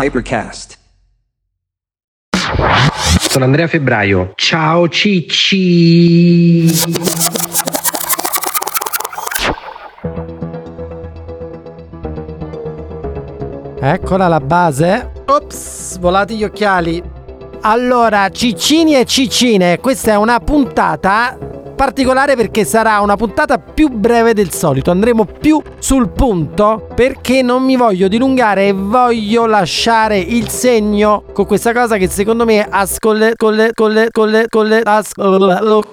Hypercast. 0.00 0.78
Sono 3.18 3.44
Andrea 3.44 3.66
Febbraio. 3.66 4.30
Ciao 4.36 4.88
Cicci. 4.88 6.70
Eccola 13.80 14.28
la 14.28 14.38
base. 14.38 15.10
Ops, 15.26 15.98
volati 15.98 16.36
gli 16.36 16.44
occhiali. 16.44 17.02
Allora, 17.62 18.28
ciccini 18.28 18.94
e 18.94 19.04
ciccine, 19.04 19.80
questa 19.80 20.12
è 20.12 20.16
una 20.16 20.38
puntata 20.38 21.36
particolare 21.78 22.34
perché 22.34 22.64
sarà 22.64 22.98
una 22.98 23.14
puntata 23.14 23.56
più 23.58 23.88
breve 23.88 24.34
del 24.34 24.50
solito. 24.50 24.90
Andremo 24.90 25.24
più 25.24 25.62
sul 25.78 26.08
punto 26.08 26.88
perché 26.92 27.40
non 27.40 27.62
mi 27.62 27.76
voglio 27.76 28.08
dilungare 28.08 28.66
e 28.66 28.72
voglio 28.72 29.46
lasciare 29.46 30.18
il 30.18 30.48
segno 30.48 31.22
con 31.32 31.46
questa 31.46 31.72
cosa 31.72 31.96
che 31.96 32.08
secondo 32.08 32.44
me 32.44 32.66
ascolle, 32.68 33.34
colle, 33.36 33.70
colle, 33.72 34.08
colle, 34.10 34.46
colle, 34.48 34.80
ascol, 34.82 35.84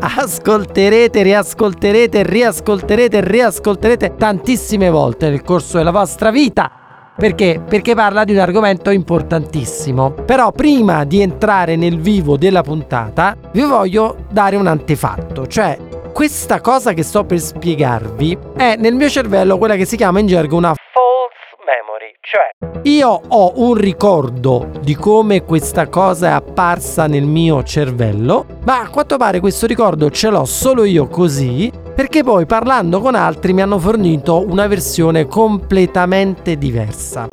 ascolterete, 0.00 1.22
riascolterete, 1.22 2.22
riascolterete, 2.22 3.20
riascolterete 3.20 4.14
tantissime 4.16 4.88
volte 4.88 5.28
nel 5.28 5.42
corso 5.42 5.76
della 5.76 5.90
vostra 5.90 6.30
vita. 6.30 6.85
Perché? 7.16 7.62
Perché 7.66 7.94
parla 7.94 8.24
di 8.24 8.32
un 8.32 8.40
argomento 8.40 8.90
importantissimo. 8.90 10.10
Però 10.10 10.52
prima 10.52 11.04
di 11.04 11.22
entrare 11.22 11.74
nel 11.74 11.98
vivo 11.98 12.36
della 12.36 12.60
puntata, 12.60 13.34
vi 13.52 13.62
voglio 13.62 14.26
dare 14.30 14.56
un 14.56 14.66
antefatto, 14.66 15.46
cioè 15.46 15.78
questa 16.12 16.60
cosa 16.60 16.92
che 16.92 17.02
sto 17.02 17.24
per 17.24 17.38
spiegarvi 17.38 18.38
è 18.56 18.76
nel 18.76 18.94
mio 18.94 19.08
cervello 19.08 19.58
quella 19.58 19.76
che 19.76 19.84
si 19.84 19.96
chiama 19.96 20.18
in 20.20 20.26
gergo 20.26 20.56
una 20.56 20.74
false 20.74 21.56
memory, 21.64 22.14
cioè 22.20 22.80
io 22.84 23.20
ho 23.28 23.52
un 23.56 23.74
ricordo 23.74 24.70
di 24.80 24.94
come 24.94 25.44
questa 25.44 25.88
cosa 25.88 26.28
è 26.28 26.30
apparsa 26.32 27.06
nel 27.06 27.24
mio 27.24 27.62
cervello, 27.62 28.46
ma 28.64 28.80
a 28.80 28.88
quanto 28.88 29.16
pare 29.16 29.40
questo 29.40 29.66
ricordo 29.66 30.10
ce 30.10 30.28
l'ho 30.28 30.44
solo 30.44 30.84
io 30.84 31.06
così 31.08 31.70
perché 31.96 32.22
poi 32.22 32.44
parlando 32.44 33.00
con 33.00 33.14
altri 33.14 33.54
mi 33.54 33.62
hanno 33.62 33.78
fornito 33.78 34.46
una 34.46 34.66
versione 34.66 35.26
completamente 35.26 36.58
diversa. 36.58 37.28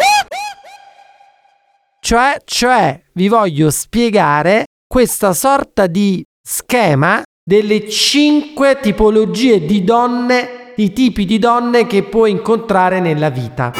Cioè, 1.99 2.37
cioè, 2.45 3.01
vi 3.13 3.27
voglio 3.27 3.69
spiegare 3.69 4.63
questa 4.87 5.33
sorta 5.33 5.87
di 5.87 6.23
schema 6.41 7.21
delle 7.43 7.89
cinque 7.89 8.79
tipologie 8.81 9.65
di 9.65 9.83
donne, 9.83 10.71
di 10.77 10.93
tipi 10.93 11.25
di 11.25 11.39
donne 11.39 11.85
che 11.85 12.03
puoi 12.03 12.31
incontrare 12.31 13.01
nella 13.01 13.29
vita. 13.29 13.73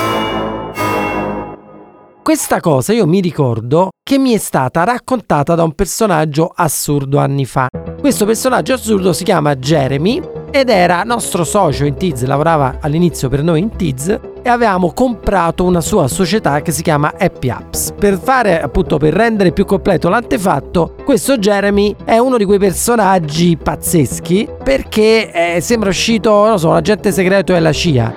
Questa 2.22 2.60
cosa 2.60 2.92
io 2.92 3.08
mi 3.08 3.22
ricordo 3.22 3.90
che 4.02 4.18
mi 4.18 4.34
è 4.34 4.38
stata 4.38 4.84
raccontata 4.84 5.56
da 5.56 5.64
un 5.64 5.74
personaggio 5.74 6.52
assurdo 6.54 7.20
anni 7.20 7.46
fa. 7.46 7.68
Questo 8.00 8.26
personaggio 8.26 8.74
assurdo 8.74 9.14
si 9.14 9.24
chiama 9.24 9.56
Jeremy 9.56 10.43
ed 10.56 10.70
era 10.70 11.02
nostro 11.02 11.44
socio 11.44 11.84
in 11.84 11.96
Tiz, 11.96 12.24
lavorava 12.26 12.78
all'inizio 12.80 13.28
per 13.28 13.42
noi 13.42 13.60
in 13.60 13.76
Tiz 13.76 14.08
e 14.08 14.48
avevamo 14.48 14.94
comprato 14.94 15.64
una 15.64 15.82
sua 15.82 16.08
società 16.08 16.62
che 16.62 16.72
si 16.72 16.84
chiama 16.84 17.16
Happy 17.18 17.50
Apps. 17.50 17.92
Per 17.98 18.20
fare 18.22 18.62
appunto 18.62 18.98
per 18.98 19.16
rendere 19.16 19.52
più 19.52 19.66
completo 19.66 20.10
l'antefatto, 20.10 20.94
questo 21.04 21.40
Jeremy 21.40 21.96
è 22.06 22.20
uno 22.20 22.38
di 22.38 22.46
quei 22.46 22.60
personaggi 22.60 23.58
pazzeschi 23.58 24.48
perché 24.64 25.56
eh, 25.56 25.60
sembra 25.60 25.90
uscito, 25.90 26.46
non 26.46 26.60
so, 26.60 26.70
un 26.70 26.76
agente 26.76 27.12
segreto 27.12 27.54
della 27.54 27.74
CIA 27.74 28.14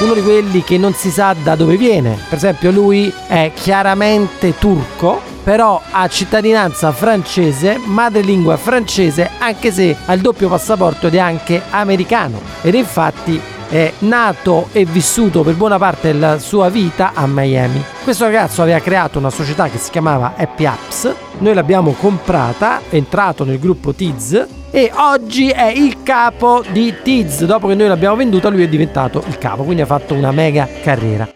uno 0.00 0.12
di 0.12 0.20
quelli 0.20 0.62
che 0.62 0.76
non 0.76 0.92
si 0.92 1.10
sa 1.10 1.34
da 1.42 1.54
dove 1.54 1.78
viene. 1.78 2.18
Per 2.28 2.36
esempio, 2.36 2.70
lui 2.70 3.10
è 3.26 3.50
chiaramente 3.54 4.58
turco, 4.58 5.22
però 5.46 5.80
ha 5.92 6.08
cittadinanza 6.08 6.90
francese, 6.90 7.78
madrelingua 7.78 8.56
francese, 8.56 9.30
anche 9.38 9.70
se 9.70 9.94
ha 10.04 10.12
il 10.12 10.20
doppio 10.20 10.48
passaporto 10.48 11.06
ed 11.06 11.14
è 11.14 11.20
anche 11.20 11.62
americano. 11.70 12.40
Ed 12.62 12.74
infatti 12.74 13.40
è 13.68 13.92
nato 14.00 14.70
e 14.72 14.84
vissuto 14.84 15.42
per 15.42 15.54
buona 15.54 15.78
parte 15.78 16.10
della 16.10 16.40
sua 16.40 16.68
vita 16.68 17.12
a 17.14 17.28
Miami. 17.28 17.80
Questo 18.02 18.24
ragazzo 18.24 18.60
aveva 18.60 18.80
creato 18.80 19.20
una 19.20 19.30
società 19.30 19.68
che 19.68 19.78
si 19.78 19.92
chiamava 19.92 20.32
Happy 20.36 20.64
Apps, 20.64 21.14
noi 21.38 21.54
l'abbiamo 21.54 21.92
comprata, 21.92 22.80
è 22.88 22.96
entrato 22.96 23.44
nel 23.44 23.60
gruppo 23.60 23.94
Tiz 23.94 24.44
e 24.72 24.90
oggi 24.96 25.50
è 25.50 25.68
il 25.68 26.02
capo 26.02 26.64
di 26.72 26.92
Tiz. 27.04 27.44
Dopo 27.44 27.68
che 27.68 27.76
noi 27.76 27.86
l'abbiamo 27.86 28.16
venduta 28.16 28.48
lui 28.48 28.64
è 28.64 28.68
diventato 28.68 29.22
il 29.28 29.38
capo, 29.38 29.62
quindi 29.62 29.82
ha 29.82 29.86
fatto 29.86 30.12
una 30.14 30.32
mega 30.32 30.68
carriera. 30.82 31.35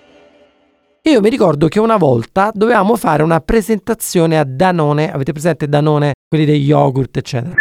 Io 1.05 1.21
mi 1.23 1.31
ricordo 1.31 1.67
che 1.69 1.81
una 1.81 1.97
volta 1.97 2.51
dovevamo 2.53 2.95
fare 2.95 3.23
una 3.23 3.41
presentazione 3.41 4.39
a 4.39 4.45
Danone, 4.45 5.11
avete 5.11 5.33
presente 5.33 5.67
Danone, 5.67 6.13
quelli 6.29 6.45
degli 6.45 6.67
yogurt, 6.67 7.17
eccetera. 7.17 7.55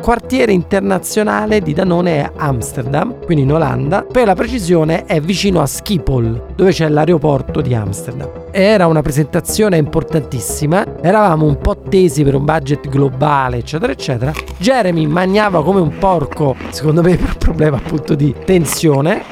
Quartiere 0.00 0.52
internazionale 0.52 1.60
di 1.60 1.72
Danone 1.72 2.22
è 2.22 2.30
Amsterdam, 2.36 3.24
quindi 3.24 3.44
in 3.44 3.52
Olanda. 3.52 4.02
Per 4.02 4.26
la 4.26 4.34
precisione 4.34 5.04
è 5.04 5.20
vicino 5.20 5.60
a 5.60 5.66
Schiphol, 5.66 6.54
dove 6.54 6.70
c'è 6.70 6.88
l'aeroporto 6.88 7.60
di 7.60 7.74
Amsterdam. 7.74 8.30
Era 8.50 8.86
una 8.86 9.02
presentazione 9.02 9.76
importantissima, 9.76 11.00
eravamo 11.00 11.44
un 11.44 11.58
po' 11.58 11.76
tesi 11.76 12.24
per 12.24 12.34
un 12.34 12.44
budget 12.44 12.88
globale, 12.88 13.58
eccetera, 13.58 13.92
eccetera. 13.92 14.32
Jeremy 14.56 15.06
mangiava 15.06 15.62
come 15.62 15.80
un 15.80 15.96
porco, 15.98 16.56
secondo 16.70 17.02
me 17.02 17.16
per 17.16 17.28
un 17.28 17.38
problema 17.38 17.76
appunto 17.76 18.14
di 18.14 18.34
tensione, 18.44 19.22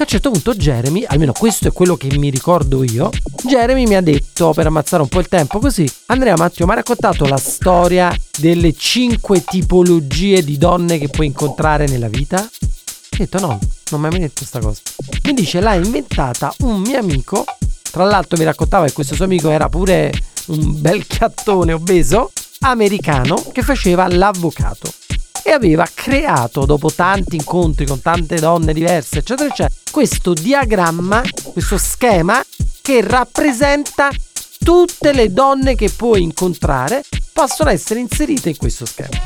a 0.00 0.04
un 0.04 0.06
certo 0.06 0.30
punto 0.30 0.54
Jeremy, 0.54 1.04
almeno 1.08 1.32
questo 1.32 1.66
è 1.66 1.72
quello 1.72 1.96
che 1.96 2.16
mi 2.18 2.30
ricordo 2.30 2.84
io, 2.84 3.10
Jeremy 3.42 3.84
mi 3.84 3.96
ha 3.96 4.00
detto, 4.00 4.52
per 4.52 4.66
ammazzare 4.66 5.02
un 5.02 5.08
po' 5.08 5.18
il 5.18 5.26
tempo 5.26 5.58
così, 5.58 5.90
Andrea 6.06 6.36
Matteo 6.36 6.66
mi 6.66 6.72
ha 6.72 6.76
raccontato 6.76 7.26
la 7.26 7.36
storia 7.36 8.16
delle 8.38 8.74
cinque 8.74 9.42
tipologie 9.42 10.44
di 10.44 10.56
donne 10.56 10.98
che 10.98 11.08
puoi 11.08 11.26
incontrare 11.26 11.88
nella 11.88 12.06
vita? 12.06 12.40
Ho 12.40 13.16
detto 13.16 13.40
no, 13.40 13.58
non 13.90 14.00
mi 14.00 14.06
ha 14.06 14.10
mai 14.10 14.20
detto 14.20 14.34
questa 14.38 14.60
cosa. 14.60 14.80
Mi 15.24 15.34
dice 15.34 15.58
l'ha 15.58 15.74
inventata 15.74 16.54
un 16.58 16.80
mio 16.80 16.98
amico, 17.00 17.44
tra 17.90 18.04
l'altro 18.04 18.38
mi 18.38 18.44
raccontava 18.44 18.86
che 18.86 18.92
questo 18.92 19.16
suo 19.16 19.24
amico 19.24 19.50
era 19.50 19.68
pure 19.68 20.12
un 20.46 20.80
bel 20.80 21.08
chiattone 21.08 21.72
obeso, 21.72 22.30
americano, 22.60 23.42
che 23.52 23.62
faceva 23.62 24.06
l'avvocato 24.06 24.92
e 25.42 25.50
aveva 25.50 25.88
creato, 25.92 26.66
dopo 26.66 26.92
tanti 26.92 27.36
incontri 27.36 27.86
con 27.86 28.02
tante 28.02 28.36
donne 28.36 28.74
diverse, 28.74 29.18
eccetera, 29.18 29.48
eccetera, 29.48 29.77
questo 29.90 30.32
diagramma, 30.32 31.22
questo 31.52 31.78
schema 31.78 32.42
che 32.82 33.00
rappresenta 33.02 34.10
tutte 34.62 35.12
le 35.12 35.32
donne 35.32 35.74
che 35.74 35.90
puoi 35.90 36.22
incontrare 36.22 37.02
possono 37.32 37.70
essere 37.70 38.00
inserite 38.00 38.50
in 38.50 38.56
questo 38.56 38.86
schema. 38.86 39.20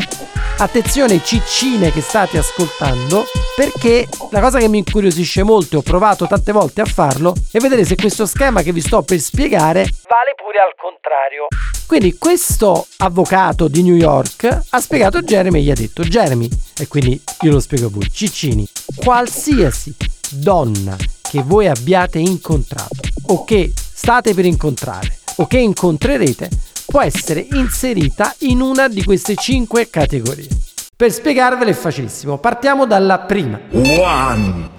Attenzione 0.58 1.24
ciccine 1.24 1.90
che 1.90 2.00
state 2.00 2.38
ascoltando 2.38 3.24
perché 3.56 4.06
la 4.30 4.40
cosa 4.40 4.58
che 4.58 4.68
mi 4.68 4.78
incuriosisce 4.78 5.42
molto 5.42 5.74
e 5.74 5.78
ho 5.78 5.82
provato 5.82 6.26
tante 6.26 6.52
volte 6.52 6.82
a 6.82 6.84
farlo 6.84 7.34
è 7.50 7.58
vedere 7.58 7.84
se 7.84 7.96
questo 7.96 8.26
schema 8.26 8.62
che 8.62 8.72
vi 8.72 8.80
sto 8.80 9.02
per 9.02 9.18
spiegare 9.18 9.80
vale 9.82 10.34
pure 10.36 10.58
al 10.58 10.74
contrario. 10.76 11.46
Quindi 11.86 12.16
questo 12.16 12.86
avvocato 12.98 13.68
di 13.68 13.82
New 13.82 13.96
York 13.96 14.60
ha 14.70 14.80
spiegato 14.80 15.18
a 15.18 15.22
Jeremy 15.22 15.58
e 15.58 15.62
gli 15.62 15.70
ha 15.70 15.74
detto 15.74 16.02
Jeremy, 16.02 16.48
e 16.78 16.86
quindi 16.86 17.20
io 17.40 17.50
lo 17.50 17.60
spiego 17.60 17.86
a 17.86 17.90
voi, 17.90 18.08
ciccini, 18.10 18.66
qualsiasi 18.96 19.94
donna 20.32 20.96
che 21.20 21.42
voi 21.42 21.66
abbiate 21.68 22.18
incontrato 22.18 23.00
o 23.26 23.44
che 23.44 23.72
state 23.74 24.34
per 24.34 24.44
incontrare 24.44 25.18
o 25.36 25.46
che 25.46 25.58
incontrerete 25.58 26.48
può 26.86 27.00
essere 27.00 27.46
inserita 27.52 28.34
in 28.40 28.60
una 28.60 28.88
di 28.88 29.02
queste 29.02 29.34
cinque 29.34 29.88
categorie. 29.88 30.48
Per 30.94 31.10
spiegarvela 31.10 31.70
è 31.70 31.74
facilissimo, 31.74 32.38
partiamo 32.38 32.86
dalla 32.86 33.20
prima. 33.20 33.60
One. 33.72 34.70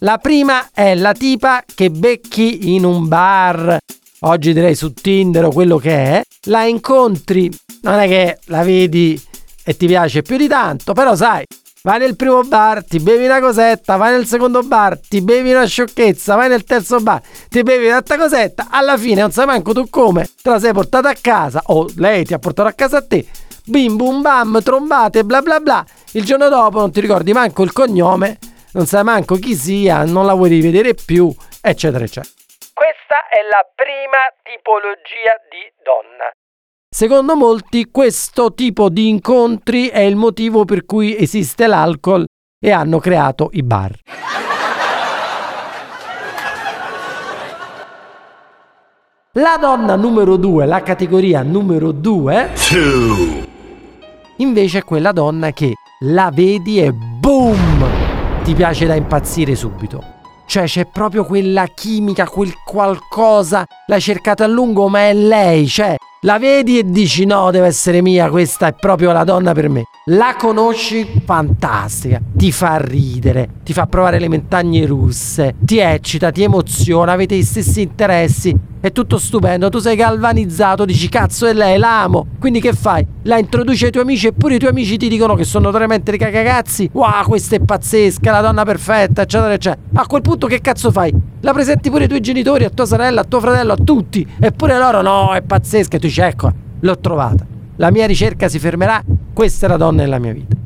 La 0.00 0.18
prima 0.18 0.68
è 0.72 0.94
la 0.94 1.12
tipa 1.12 1.64
che 1.74 1.90
becchi 1.90 2.74
in 2.74 2.84
un 2.84 3.08
bar, 3.08 3.78
oggi 4.20 4.52
direi 4.52 4.74
su 4.74 4.92
Tinder 4.92 5.46
o 5.46 5.50
quello 5.50 5.78
che 5.78 5.94
è, 5.94 6.22
la 6.44 6.64
incontri, 6.64 7.50
non 7.80 7.98
è 7.98 8.06
che 8.06 8.38
la 8.44 8.62
vedi 8.62 9.20
e 9.64 9.76
ti 9.76 9.86
piace 9.86 10.20
più 10.20 10.36
di 10.36 10.46
tanto, 10.46 10.92
però 10.92 11.16
sai, 11.16 11.44
vai 11.86 12.00
nel 12.00 12.16
primo 12.16 12.42
bar, 12.42 12.84
ti 12.84 12.98
bevi 12.98 13.26
una 13.26 13.38
cosetta, 13.38 13.94
vai 13.94 14.10
nel 14.10 14.26
secondo 14.26 14.62
bar, 14.62 14.98
ti 14.98 15.22
bevi 15.22 15.52
una 15.52 15.66
sciocchezza, 15.66 16.34
vai 16.34 16.48
nel 16.48 16.64
terzo 16.64 16.98
bar, 16.98 17.22
ti 17.48 17.62
bevi 17.62 17.86
un'altra 17.86 18.16
cosetta, 18.16 18.66
alla 18.72 18.96
fine 18.96 19.20
non 19.20 19.30
sai 19.30 19.46
manco 19.46 19.72
tu 19.72 19.88
come, 19.88 20.26
te 20.42 20.50
la 20.50 20.58
sei 20.58 20.72
portata 20.72 21.10
a 21.10 21.14
casa. 21.14 21.62
O 21.66 21.86
lei 21.98 22.24
ti 22.24 22.34
ha 22.34 22.40
portato 22.40 22.68
a 22.68 22.72
casa 22.72 22.96
a 22.96 23.06
te, 23.06 23.24
bim 23.66 23.94
bum 23.94 24.20
bam, 24.20 24.60
trombate, 24.64 25.22
bla 25.22 25.42
bla 25.42 25.60
bla, 25.60 25.84
il 26.14 26.24
giorno 26.24 26.48
dopo 26.48 26.80
non 26.80 26.90
ti 26.90 27.00
ricordi 27.00 27.32
manco 27.32 27.62
il 27.62 27.72
cognome, 27.72 28.38
non 28.72 28.86
sai 28.86 29.04
manco 29.04 29.36
chi 29.36 29.54
sia, 29.54 30.04
non 30.04 30.26
la 30.26 30.34
vuoi 30.34 30.48
rivedere 30.48 30.94
più, 30.94 31.32
eccetera, 31.62 32.02
eccetera. 32.02 32.34
Questa 32.74 33.28
è 33.30 33.46
la 33.48 33.64
prima 33.76 34.26
tipologia 34.42 35.38
di 35.48 35.62
donna. 35.84 36.34
Secondo 36.88 37.36
molti 37.36 37.88
questo 37.90 38.54
tipo 38.54 38.88
di 38.88 39.08
incontri 39.08 39.88
è 39.88 40.00
il 40.00 40.16
motivo 40.16 40.64
per 40.64 40.86
cui 40.86 41.16
esiste 41.16 41.66
l'alcol 41.66 42.24
e 42.58 42.70
hanno 42.70 43.00
creato 43.00 43.50
i 43.52 43.62
bar. 43.62 43.98
La 49.32 49.58
donna 49.60 49.96
numero 49.96 50.36
2, 50.36 50.64
la 50.64 50.82
categoria 50.82 51.42
numero 51.42 51.92
2, 51.92 52.52
invece 54.38 54.78
è 54.78 54.82
quella 54.82 55.12
donna 55.12 55.52
che 55.52 55.74
la 56.00 56.30
vedi 56.32 56.80
e 56.80 56.92
boom! 56.92 57.84
Ti 58.42 58.54
piace 58.54 58.86
da 58.86 58.94
impazzire 58.94 59.54
subito. 59.54 60.14
Cioè 60.46 60.64
c'è 60.64 60.86
proprio 60.86 61.24
quella 61.26 61.66
chimica, 61.66 62.26
quel 62.26 62.54
qualcosa, 62.64 63.66
l'hai 63.88 64.00
cercata 64.00 64.44
a 64.44 64.46
lungo 64.46 64.88
ma 64.88 65.00
è 65.00 65.12
lei, 65.12 65.66
cioè 65.66 65.96
la 66.26 66.40
vedi 66.40 66.76
e 66.80 66.84
dici 66.84 67.24
no, 67.24 67.52
deve 67.52 67.68
essere 67.68 68.02
mia, 68.02 68.28
questa 68.28 68.66
è 68.66 68.74
proprio 68.74 69.12
la 69.12 69.22
donna 69.22 69.52
per 69.52 69.68
me. 69.68 69.84
La 70.06 70.34
conosci? 70.36 71.22
Fantastica, 71.24 72.20
ti 72.34 72.50
fa 72.50 72.78
ridere, 72.78 73.48
ti 73.62 73.72
fa 73.72 73.86
provare 73.86 74.18
le 74.18 74.28
montagne 74.28 74.84
russe, 74.86 75.54
ti 75.60 75.78
eccita, 75.78 76.32
ti 76.32 76.42
emoziona, 76.42 77.12
avete 77.12 77.36
gli 77.36 77.44
stessi 77.44 77.82
interessi, 77.82 78.54
è 78.80 78.92
tutto 78.92 79.18
stupendo, 79.18 79.68
tu 79.68 79.78
sei 79.78 79.96
galvanizzato, 79.96 80.84
dici 80.84 81.08
cazzo 81.08 81.46
è 81.46 81.52
lei, 81.52 81.78
l'amo. 81.78 82.26
Quindi 82.38 82.60
che 82.60 82.72
fai? 82.72 83.04
La 83.22 83.38
introduci 83.38 83.86
ai 83.86 83.90
tuoi 83.90 84.04
amici 84.04 84.28
eppure 84.28 84.54
i 84.54 84.58
tuoi 84.58 84.70
amici 84.70 84.96
ti 84.96 85.08
dicono 85.08 85.34
che 85.34 85.44
sono 85.44 85.66
notoriamente 85.66 86.10
dei 86.10 86.20
cagagazzi. 86.20 86.90
Wow, 86.92 87.24
questa 87.24 87.56
è 87.56 87.60
pazzesca, 87.60 88.30
la 88.30 88.40
donna 88.40 88.64
perfetta, 88.64 89.22
eccetera, 89.22 89.52
eccetera. 89.52 89.80
A 89.94 90.06
quel 90.06 90.22
punto 90.22 90.46
che 90.46 90.60
cazzo 90.60 90.92
fai? 90.92 91.12
La 91.40 91.52
presenti 91.52 91.90
pure 91.90 92.02
ai 92.02 92.08
tuoi 92.08 92.20
genitori, 92.20 92.64
a 92.64 92.70
tua 92.70 92.86
sorella, 92.86 93.22
a 93.22 93.24
tuo 93.24 93.40
fratello, 93.40 93.72
a 93.72 93.76
tutti. 93.76 94.26
Eppure 94.38 94.78
loro 94.78 95.02
no, 95.02 95.34
è 95.34 95.42
pazzesca. 95.42 95.96
E 95.96 95.98
tu 95.98 96.06
dici 96.06 96.15
ecco, 96.20 96.52
l'ho 96.80 96.98
trovata. 96.98 97.46
La 97.76 97.90
mia 97.90 98.06
ricerca 98.06 98.48
si 98.48 98.58
fermerà, 98.58 99.02
questa 99.32 99.66
è 99.66 99.68
la 99.68 99.76
donna 99.76 100.02
nella 100.02 100.18
mia 100.18 100.32
vita. 100.32 100.56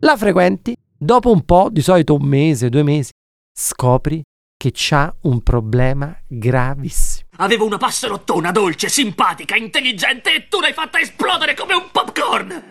La 0.00 0.16
frequenti, 0.16 0.76
dopo 0.96 1.30
un 1.30 1.44
po', 1.44 1.68
di 1.70 1.80
solito 1.80 2.14
un 2.14 2.24
mese, 2.24 2.68
due 2.68 2.82
mesi, 2.82 3.10
scopri 3.52 4.22
che 4.56 4.70
c'ha 4.74 5.14
un 5.22 5.40
problema 5.42 6.16
gravissimo. 6.26 7.28
Avevo 7.36 7.64
una 7.64 7.76
passerottona 7.76 8.50
dolce, 8.50 8.88
simpatica, 8.88 9.54
intelligente 9.54 10.34
e 10.34 10.48
tu 10.48 10.60
l'hai 10.60 10.72
fatta 10.72 10.98
esplodere 10.98 11.54
come 11.54 11.74
un 11.74 11.88
popcorn! 11.92 12.62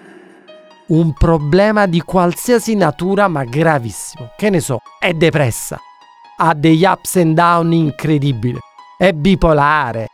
Un 0.87 1.13
problema 1.13 1.85
di 1.85 2.01
qualsiasi 2.01 2.75
natura 2.75 3.27
ma 3.29 3.43
gravissimo. 3.45 4.31
Che 4.35 4.49
ne 4.49 4.59
so, 4.59 4.79
è 4.99 5.13
depressa, 5.13 5.79
ha 6.37 6.53
degli 6.53 6.83
ups 6.85 7.15
and 7.15 7.33
down 7.33 7.71
incredibili, 7.71 8.59
è 8.97 9.11
bipolare, 9.13 10.07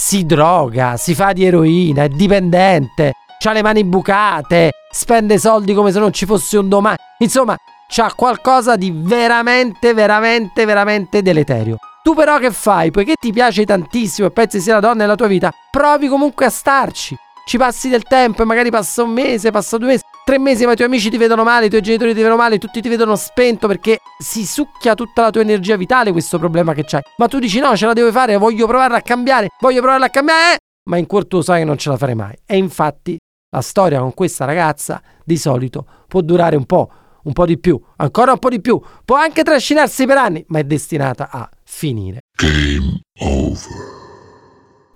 si 0.00 0.24
droga, 0.24 0.96
si 0.96 1.14
fa 1.14 1.34
di 1.34 1.44
eroina, 1.44 2.04
è 2.04 2.08
dipendente, 2.08 3.12
ha 3.44 3.52
le 3.52 3.62
mani 3.62 3.84
bucate, 3.84 4.70
spende 4.90 5.38
soldi 5.38 5.74
come 5.74 5.92
se 5.92 5.98
non 5.98 6.10
ci 6.10 6.24
fosse 6.24 6.56
un 6.56 6.70
domani. 6.70 6.96
Insomma, 7.18 7.54
c'ha 7.86 8.10
qualcosa 8.16 8.76
di 8.76 8.90
veramente, 8.96 9.92
veramente, 9.92 10.64
veramente 10.64 11.20
deleterio. 11.20 11.76
Tu 12.02 12.14
però 12.14 12.38
che 12.38 12.50
fai? 12.50 12.90
Poiché 12.90 13.12
ti 13.20 13.30
piace 13.30 13.66
tantissimo 13.66 14.28
e 14.28 14.30
pensi 14.30 14.58
sia 14.62 14.72
la 14.72 14.80
donna 14.80 14.94
nella 14.94 15.16
tua 15.16 15.26
vita, 15.26 15.52
provi 15.70 16.08
comunque 16.08 16.46
a 16.46 16.50
starci. 16.50 17.14
Ci 17.44 17.58
passi 17.58 17.90
del 17.90 18.04
tempo 18.04 18.40
e 18.40 18.46
magari 18.46 18.70
passa 18.70 19.02
un 19.02 19.10
mese, 19.10 19.50
passa 19.50 19.76
due 19.76 19.88
mesi, 19.88 20.02
tre 20.24 20.38
mesi, 20.38 20.64
ma 20.64 20.72
i 20.72 20.76
tuoi 20.76 20.88
amici 20.88 21.10
ti 21.10 21.16
vedono 21.16 21.44
male, 21.44 21.66
i 21.66 21.68
tuoi 21.68 21.80
genitori 21.82 22.10
ti 22.10 22.18
vedono 22.18 22.36
male, 22.36 22.58
tutti 22.58 22.80
ti 22.80 22.88
vedono 22.88 23.16
spento 23.16 23.66
perché 23.66 23.98
si 24.18 24.46
succhia 24.46 24.94
tutta 24.94 25.22
la 25.22 25.30
tua 25.30 25.40
energia 25.40 25.76
vitale 25.76 26.12
questo 26.12 26.38
problema 26.38 26.74
che 26.74 26.84
c'hai. 26.84 27.02
Ma 27.16 27.26
tu 27.28 27.38
dici 27.38 27.58
no, 27.58 27.76
ce 27.76 27.86
la 27.86 27.92
devo 27.92 28.10
fare, 28.12 28.36
voglio 28.36 28.66
provare 28.66 28.96
a 28.96 29.02
cambiare, 29.02 29.48
voglio 29.60 29.80
provare 29.80 30.04
a 30.04 30.10
cambiare, 30.10 30.54
eh? 30.54 30.58
ma 30.88 30.96
in 30.96 31.06
cuore 31.06 31.26
tu 31.26 31.40
sai 31.40 31.60
che 31.60 31.64
non 31.64 31.78
ce 31.78 31.90
la 31.90 31.96
farei 31.96 32.14
mai. 32.14 32.36
E 32.46 32.56
infatti 32.56 33.18
la 33.50 33.62
storia 33.62 34.00
con 34.00 34.14
questa 34.14 34.44
ragazza 34.44 35.02
di 35.24 35.36
solito 35.36 35.84
può 36.06 36.20
durare 36.20 36.56
un 36.56 36.66
po', 36.66 36.90
un 37.24 37.32
po' 37.32 37.46
di 37.46 37.58
più, 37.58 37.80
ancora 37.96 38.32
un 38.32 38.38
po' 38.38 38.48
di 38.48 38.60
più, 38.60 38.80
può 39.04 39.16
anche 39.16 39.42
trascinarsi 39.42 40.06
per 40.06 40.16
anni, 40.16 40.44
ma 40.48 40.58
è 40.58 40.64
destinata 40.64 41.28
a 41.30 41.48
finire. 41.64 42.20
Game 42.36 43.00
over. 43.20 43.98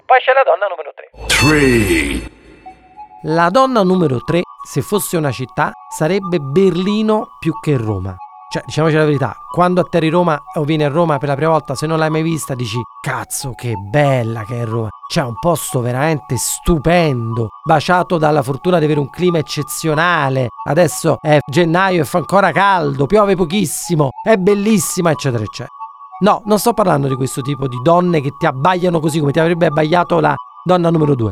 Poi 0.06 0.18
c'è 0.20 0.32
la 0.32 0.44
donna 0.44 0.66
numero 0.68 0.92
3. 0.94 1.10
Three. 1.26 2.42
La 3.26 3.48
donna 3.48 3.82
numero 3.82 4.22
3, 4.22 4.42
se 4.62 4.82
fosse 4.82 5.16
una 5.16 5.30
città, 5.30 5.72
sarebbe 5.88 6.40
Berlino 6.40 7.28
più 7.38 7.58
che 7.58 7.78
Roma. 7.78 8.14
Cioè, 8.52 8.62
diciamoci 8.66 8.96
la 8.96 9.06
verità, 9.06 9.34
quando 9.50 9.80
atterri 9.80 10.10
Roma 10.10 10.38
o 10.58 10.64
vieni 10.64 10.84
a 10.84 10.90
Roma 10.90 11.16
per 11.16 11.30
la 11.30 11.34
prima 11.34 11.52
volta, 11.52 11.74
se 11.74 11.86
non 11.86 11.98
l'hai 11.98 12.10
mai 12.10 12.20
vista, 12.20 12.54
dici 12.54 12.78
cazzo 13.00 13.52
che 13.52 13.76
bella 13.76 14.44
che 14.44 14.60
è 14.60 14.66
Roma. 14.66 14.90
C'è 15.10 15.22
un 15.22 15.38
posto 15.40 15.80
veramente 15.80 16.36
stupendo, 16.36 17.48
baciato 17.66 18.18
dalla 18.18 18.42
fortuna 18.42 18.78
di 18.78 18.84
avere 18.84 19.00
un 19.00 19.08
clima 19.08 19.38
eccezionale. 19.38 20.48
Adesso 20.68 21.16
è 21.22 21.38
gennaio 21.50 22.02
e 22.02 22.04
fa 22.04 22.18
ancora 22.18 22.52
caldo, 22.52 23.06
piove 23.06 23.36
pochissimo, 23.36 24.10
è 24.22 24.36
bellissima, 24.36 25.12
eccetera, 25.12 25.42
eccetera. 25.42 25.72
No, 26.20 26.42
non 26.44 26.58
sto 26.58 26.74
parlando 26.74 27.08
di 27.08 27.14
questo 27.14 27.40
tipo 27.40 27.68
di 27.68 27.78
donne 27.82 28.20
che 28.20 28.32
ti 28.38 28.44
abbaiano 28.44 29.00
così 29.00 29.18
come 29.18 29.32
ti 29.32 29.40
avrebbe 29.40 29.64
abbaiato 29.64 30.20
la 30.20 30.34
donna 30.62 30.90
numero 30.90 31.14
2, 31.14 31.30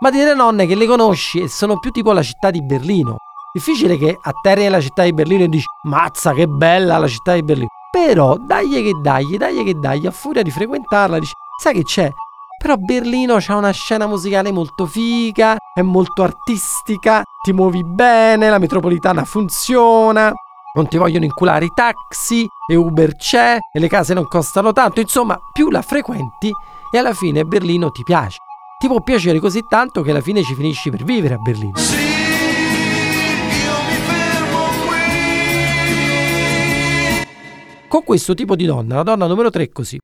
ma 0.00 0.10
di 0.10 0.18
delle 0.18 0.34
donne 0.34 0.66
che 0.66 0.74
le 0.74 0.86
conosci 0.86 1.40
e 1.40 1.48
sono 1.48 1.78
più 1.78 1.90
tipo 1.90 2.12
la 2.12 2.22
città 2.22 2.50
di 2.50 2.62
Berlino. 2.62 3.16
Difficile 3.52 3.96
che 3.96 4.18
atterri 4.20 4.62
nella 4.62 4.80
città 4.80 5.02
di 5.04 5.12
Berlino 5.12 5.44
e 5.44 5.48
dici 5.48 5.64
mazza 5.84 6.32
che 6.32 6.46
bella 6.46 6.98
la 6.98 7.08
città 7.08 7.32
di 7.34 7.42
Berlino. 7.42 7.68
Però 7.90 8.36
dagli 8.36 8.82
che 8.82 8.92
dagli, 9.00 9.36
dagli 9.36 9.64
che 9.64 9.74
dagli, 9.74 10.06
a 10.06 10.10
furia 10.10 10.42
di 10.42 10.50
frequentarla 10.50 11.18
dici 11.18 11.32
sai 11.60 11.72
che 11.72 11.82
c'è? 11.82 12.10
Però 12.58 12.76
Berlino 12.76 13.36
c'ha 13.38 13.56
una 13.56 13.70
scena 13.70 14.06
musicale 14.06 14.50
molto 14.50 14.86
figa, 14.86 15.56
è 15.74 15.82
molto 15.82 16.22
artistica, 16.22 17.22
ti 17.42 17.52
muovi 17.52 17.82
bene, 17.84 18.50
la 18.50 18.58
metropolitana 18.58 19.24
funziona, 19.24 20.32
non 20.74 20.88
ti 20.88 20.96
vogliono 20.96 21.24
inculare 21.24 21.66
i 21.66 21.72
taxi, 21.74 22.46
e 22.70 22.74
Uber 22.74 23.14
c'è, 23.16 23.58
e 23.72 23.78
le 23.78 23.88
case 23.88 24.14
non 24.14 24.26
costano 24.26 24.72
tanto, 24.72 25.00
insomma, 25.00 25.38
più 25.52 25.70
la 25.70 25.82
frequenti 25.82 26.50
e 26.90 26.98
alla 26.98 27.14
fine 27.14 27.44
Berlino 27.44 27.90
ti 27.90 28.02
piace. 28.02 28.38
Ti 28.78 28.88
può 28.88 29.00
piacere 29.00 29.40
così 29.40 29.62
tanto 29.66 30.02
che 30.02 30.10
alla 30.10 30.20
fine 30.20 30.42
ci 30.42 30.54
finisci 30.54 30.90
per 30.90 31.02
vivere 31.02 31.32
a 31.34 31.38
Berlino. 31.38 31.72
Con 37.88 38.04
questo 38.04 38.34
tipo 38.34 38.54
di 38.54 38.66
donna, 38.66 38.96
la 38.96 39.02
donna 39.02 39.26
numero 39.26 39.48
3 39.48 39.62
è 39.62 39.68
così. 39.70 39.98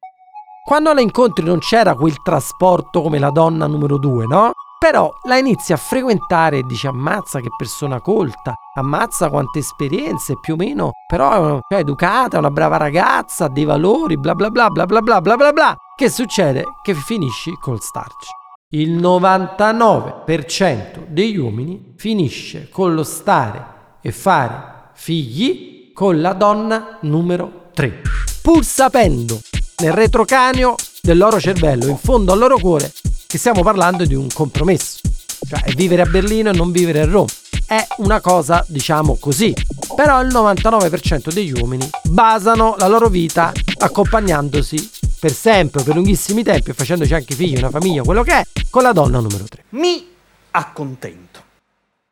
Quando 0.65 0.95
la 0.95 1.03
incontri 1.03 1.45
non 1.45 1.59
c'era 1.59 1.95
quel 1.95 2.23
trasporto 2.23 3.03
come 3.03 3.19
la 3.19 3.31
donna 3.31 3.67
numero 3.67 3.99
2, 3.99 4.27
no? 4.27 4.53
Però 4.79 5.13
la 5.25 5.37
inizi 5.37 5.75
a 5.75 5.77
frequentare 5.77 6.59
e 6.59 6.63
dici 6.63 6.87
ammazza 6.87 7.41
che 7.41 7.51
persona 7.55 8.01
colta, 8.01 8.55
ammazza 8.75 9.29
quante 9.29 9.59
esperienze, 9.59 10.39
più 10.41 10.55
o 10.55 10.57
meno, 10.57 10.93
però 11.07 11.61
è 11.69 11.75
educata, 11.75 12.37
è 12.37 12.39
una 12.39 12.51
brava 12.51 12.79
ragazza, 12.79 13.45
ha 13.45 13.49
dei 13.49 13.65
valori, 13.65 14.17
bla 14.17 14.35
bla 14.35 14.49
bla 14.49 14.71
bla 14.71 14.87
bla 14.87 15.03
bla 15.03 15.21
bla 15.21 15.37
bla 15.37 15.53
bla. 15.53 15.77
Che 15.95 16.09
succede? 16.09 16.65
Che 16.81 16.95
finisci 16.95 17.53
col 17.61 17.81
starci. 17.81 18.41
Il 18.75 18.97
99% 18.97 21.05
degli 21.07 21.37
uomini 21.37 21.93
finisce 21.97 22.71
con 22.71 22.95
lo 22.95 23.05
stare 23.05 23.63
e 24.01 24.13
fare 24.13 24.93
figli 24.95 25.93
con 25.93 26.23
la 26.23 26.33
donna 26.33 26.97
numero 27.03 27.69
3. 27.75 28.01
Pur 28.41 28.65
sapendo 28.65 29.39
nel 29.83 29.93
retrocaneo 29.93 30.77
del 31.03 31.19
loro 31.19 31.39
cervello, 31.39 31.87
in 31.87 31.99
fondo 31.99 32.33
al 32.33 32.39
loro 32.39 32.57
cuore, 32.57 32.91
che 33.27 33.37
stiamo 33.37 33.63
parlando 33.63 34.07
di 34.07 34.15
un 34.15 34.29
compromesso. 34.33 35.01
Cioè 35.47 35.75
vivere 35.75 36.01
a 36.01 36.07
Berlino 36.07 36.49
e 36.49 36.55
non 36.55 36.73
vivere 36.73 37.03
a 37.03 37.05
Roma. 37.05 37.29
È 37.67 37.87
una 37.99 38.23
cosa, 38.23 38.65
diciamo 38.67 39.19
così. 39.21 39.55
Però 39.95 40.23
il 40.23 40.29
99% 40.29 41.31
degli 41.31 41.53
uomini 41.53 41.91
basano 42.05 42.77
la 42.79 42.89
loro 42.89 43.11
vita 43.11 43.53
accompagnandosi 43.77 45.02
per 45.23 45.33
sempre, 45.33 45.85
per 45.85 45.95
lunghissimi 45.95 46.43
tempi, 46.43 46.71
e 46.71 46.75
facendoci 46.75 47.15
anche 47.15 47.37
figli, 47.37 47.57
una 47.57 47.71
famiglia, 47.71 48.03
quello 48.03 48.25
che 48.25 48.33
è, 48.33 48.43
con 48.69 48.83
la 48.83 48.91
donna 48.91 49.21
numero 49.21 49.45
3. 49.45 49.67
Mi 49.69 50.05
accontento. 50.51 51.41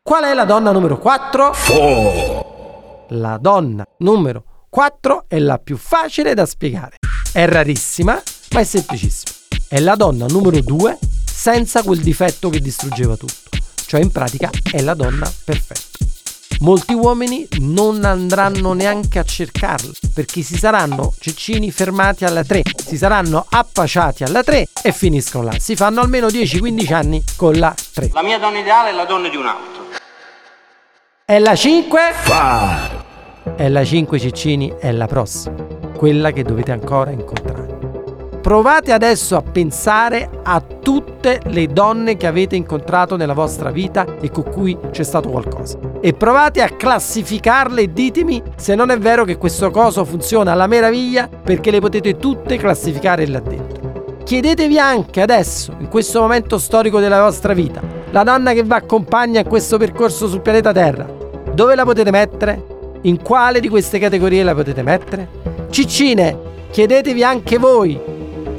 Qual 0.01 0.23
è 0.23 0.33
la 0.33 0.45
donna 0.45 0.71
numero 0.71 0.97
4? 0.97 1.53
Four. 1.53 3.07
La 3.09 3.37
donna 3.39 3.85
numero 3.99 4.45
4 4.69 5.25
è 5.27 5.41
la 5.41 5.59
più 5.59 5.77
facile 5.77 6.35
da 6.35 6.47
spiegare. 6.47 6.99
È 7.33 7.45
rarissima, 7.47 8.23
ma 8.53 8.61
è 8.61 8.65
semplicissima. 8.65 9.33
È 9.67 9.81
la 9.81 9.97
donna 9.97 10.27
numero 10.27 10.61
2 10.61 10.97
senza 11.27 11.83
quel 11.83 11.99
difetto 11.99 12.49
che 12.49 12.61
distruggeva 12.61 13.17
tutto. 13.17 13.59
Cioè 13.87 14.01
in 14.01 14.13
pratica 14.13 14.51
è 14.71 14.81
la 14.83 14.95
donna 14.95 15.29
perfetta. 15.45 16.10
Molti 16.63 16.93
uomini 16.93 17.49
non 17.61 18.05
andranno 18.05 18.75
neanche 18.75 19.19
a 19.19 19.23
cercarla 19.23 19.93
perché 20.13 20.43
si 20.43 20.59
saranno 20.59 21.15
ceccini 21.19 21.71
fermati 21.71 22.27
alla 22.27 22.45
3, 22.45 22.63
si 22.77 22.99
saranno 22.99 23.47
appasciati 23.49 24.25
alla 24.25 24.43
3 24.43 24.69
e 24.83 24.93
finiscono 24.93 25.45
là. 25.45 25.53
Si 25.59 25.75
fanno 25.75 26.03
almeno 26.03 26.27
10-15 26.27 26.93
anni 26.93 27.25
con 27.37 27.55
la 27.55 27.75
3. 27.95 28.11
La 28.13 28.23
mia 28.23 28.39
donna 28.39 28.59
ideale 28.59 28.91
è 28.91 28.93
la 28.93 29.07
donna 29.07 29.31
di 29.31 29.37
un'auto. 29.37 29.89
È 31.25 31.39
la 31.39 31.55
5? 31.55 32.01
Five. 32.25 33.09
È 33.57 33.69
la 33.71 33.83
5 33.83 34.19
Ciccini, 34.19 34.75
è 34.79 34.93
la 34.93 35.07
prossima, 35.07 35.57
quella 35.97 36.31
che 36.31 36.43
dovete 36.43 36.73
ancora 36.73 37.11
incontrare. 37.11 37.50
Provate 38.51 38.91
adesso 38.91 39.37
a 39.37 39.43
pensare 39.43 40.29
a 40.43 40.61
tutte 40.61 41.41
le 41.51 41.69
donne 41.69 42.17
che 42.17 42.27
avete 42.27 42.57
incontrato 42.57 43.17
nella 43.17 43.33
vostra 43.33 43.71
vita 43.71 44.17
e 44.21 44.33
con 44.33 44.43
cui 44.43 44.77
c'è 44.91 45.05
stato 45.05 45.29
qualcosa. 45.29 45.79
E 46.01 46.15
provate 46.15 46.61
a 46.61 46.71
classificarle 46.71 47.83
e 47.83 47.93
ditemi 47.93 48.43
se 48.57 48.75
non 48.75 48.91
è 48.91 48.99
vero 48.99 49.25
che 49.25 49.39
questo 49.39 49.71
coso 49.71 50.05
funziona 50.05 50.51
alla 50.51 50.67
meraviglia 50.67 51.29
perché 51.29 51.71
le 51.71 51.79
potete 51.79 52.17
tutte 52.17 52.57
classificare 52.57 53.25
là 53.29 53.39
dentro. 53.39 54.19
Chiedetevi 54.25 54.81
anche 54.81 55.21
adesso, 55.21 55.77
in 55.79 55.87
questo 55.87 56.21
momento 56.21 56.59
storico 56.59 56.99
della 56.99 57.23
vostra 57.23 57.53
vita, 57.53 57.81
la 58.11 58.25
donna 58.25 58.53
che 58.53 58.65
vi 58.65 58.73
accompagna 58.73 59.39
in 59.39 59.47
questo 59.47 59.79
percorso 59.79 60.27
sul 60.27 60.41
pianeta 60.41 60.73
Terra, 60.73 61.07
dove 61.55 61.77
la 61.77 61.85
potete 61.85 62.11
mettere? 62.11 62.65
In 63.03 63.23
quale 63.23 63.61
di 63.61 63.69
queste 63.69 64.01
categorie 64.01 64.43
la 64.43 64.57
potete 64.57 64.83
mettere? 64.83 65.29
Ciccine, 65.71 66.37
chiedetevi 66.73 67.23
anche 67.23 67.57
voi 67.57 68.10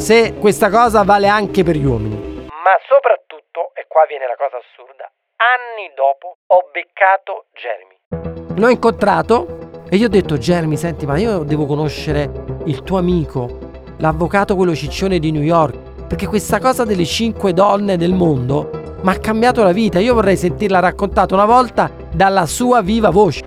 se 0.01 0.33
questa 0.33 0.71
cosa 0.71 1.03
vale 1.03 1.27
anche 1.27 1.63
per 1.63 1.75
gli 1.75 1.85
uomini. 1.85 2.15
Ma 2.49 2.75
soprattutto, 2.89 3.71
e 3.75 3.85
qua 3.87 4.03
viene 4.09 4.25
la 4.25 4.35
cosa 4.35 4.57
assurda, 4.57 5.09
anni 5.37 5.93
dopo 5.95 6.37
ho 6.47 6.69
beccato 6.73 7.45
Jeremy. 7.53 8.59
L'ho 8.59 8.69
incontrato 8.69 9.83
e 9.87 9.97
gli 9.97 10.03
ho 10.03 10.09
detto 10.09 10.39
Jeremy, 10.39 10.75
senti, 10.75 11.05
ma 11.05 11.17
io 11.17 11.43
devo 11.43 11.67
conoscere 11.67 12.31
il 12.65 12.81
tuo 12.81 12.97
amico, 12.97 13.59
l'avvocato 13.99 14.55
quello 14.55 14.73
ciccione 14.73 15.19
di 15.19 15.31
New 15.31 15.43
York, 15.43 16.07
perché 16.07 16.25
questa 16.25 16.59
cosa 16.59 16.83
delle 16.83 17.05
cinque 17.05 17.53
donne 17.53 17.95
del 17.95 18.13
mondo 18.13 18.97
mi 19.03 19.09
ha 19.09 19.19
cambiato 19.19 19.63
la 19.63 19.71
vita. 19.71 19.99
Io 19.99 20.15
vorrei 20.15 20.35
sentirla 20.35 20.79
raccontata 20.79 21.35
una 21.35 21.45
volta 21.45 21.91
dalla 22.11 22.47
sua 22.47 22.81
viva 22.81 23.11
voce. 23.11 23.45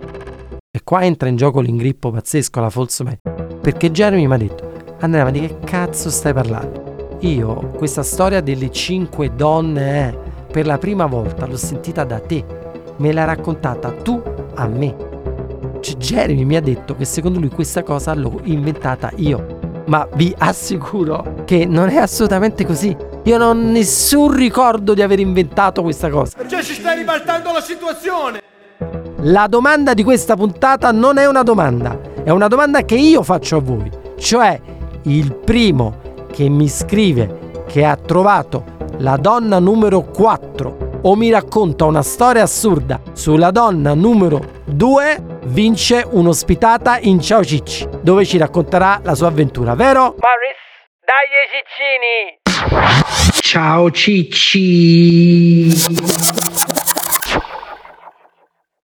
E 0.71 0.83
qua 0.85 1.03
entra 1.03 1.29
in 1.29 1.37
gioco 1.37 1.61
l'ingrippo 1.61 2.11
pazzesco, 2.11 2.61
la 2.61 2.71
false 2.71 3.03
man. 3.05 3.19
Perché 3.61 3.91
Jeremy 3.91 4.27
mi 4.27 4.35
ha 4.35 4.39
detto, 4.39 4.64
Andrea, 5.05 5.25
ma 5.25 5.31
di 5.31 5.41
che 5.41 5.59
cazzo 5.67 6.09
stai 6.09 6.33
parlando? 6.33 7.19
Io 7.21 7.73
questa 7.77 8.03
storia 8.03 8.41
delle 8.41 8.71
cinque 8.71 9.35
donne, 9.35 10.09
eh, 10.09 10.19
per 10.51 10.65
la 10.65 10.79
prima 10.79 11.05
volta 11.05 11.45
l'ho 11.45 11.59
sentita 11.59 12.05
da 12.05 12.21
te. 12.21 12.43
Me 12.97 13.13
l'hai 13.13 13.27
raccontata 13.27 13.91
tu 13.91 14.23
a 14.55 14.67
me. 14.67 14.97
Cioè, 15.81 15.97
Jeremy 15.97 16.45
mi 16.45 16.57
ha 16.57 16.63
detto 16.63 16.97
che 16.97 17.05
secondo 17.05 17.39
lui 17.39 17.51
questa 17.51 17.83
cosa 17.83 18.15
l'ho 18.15 18.41
inventata 18.45 19.11
io. 19.17 19.83
Ma 19.89 20.09
vi 20.15 20.35
assicuro 20.39 21.43
che 21.45 21.67
non 21.67 21.91
è 21.91 21.99
assolutamente 21.99 22.65
così. 22.65 22.97
Io 23.25 23.37
non 23.37 23.59
ho 23.59 23.61
nessun 23.61 24.35
ricordo 24.35 24.95
di 24.95 25.03
aver 25.03 25.21
inventato 25.21 25.83
questa 25.83 26.09
cosa. 26.09 26.39
Perché 26.39 26.63
si 26.63 26.73
sta 26.73 26.95
ribaltando 26.95 27.53
la 27.53 27.61
situazione? 27.61 28.41
La 29.19 29.49
domanda 29.49 29.93
di 29.93 30.03
questa 30.03 30.35
puntata 30.35 30.93
non 30.93 31.19
è 31.19 31.27
una 31.27 31.43
domanda, 31.43 32.01
è 32.23 32.31
una 32.31 32.49
domanda 32.49 32.83
che 32.87 32.95
io 32.95 33.23
faccio 33.23 33.57
a 33.57 33.61
voi. 33.61 33.91
Cioè, 34.17 34.61
il 35.05 35.35
primo 35.35 36.27
che 36.33 36.49
mi 36.49 36.69
scrive 36.69 37.63
che 37.67 37.85
ha 37.85 37.97
trovato 37.97 38.65
la 38.99 39.17
donna 39.17 39.59
numero 39.59 40.03
4 40.03 41.01
o 41.03 41.17
mi 41.17 41.31
racconta 41.31 41.85
una 41.85 42.03
storia 42.03 42.43
assurda 42.43 43.01
sulla 43.13 43.51
donna 43.51 43.95
numero 43.95 44.63
2 44.65 45.41
vince 45.47 46.07
un'ospitata 46.09 46.99
in 47.01 47.21
Ciao 47.21 47.45
Cicci 47.45 47.87
dove 48.01 48.25
ci 48.25 48.39
racconterà 48.39 49.01
la 49.03 49.15
sua 49.15 49.29
avventura, 49.29 49.75
vero? 49.75 50.15
Maris, 50.19 50.57
dai 51.05 51.27
ciccini! 51.53 52.41
Ciao 53.41 53.91
Cicci! 53.91 55.33